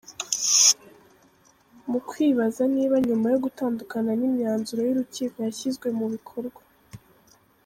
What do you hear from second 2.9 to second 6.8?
nyuma yo gutandukana imyanzuro y’urukiko yashyizwe mu bikorwa.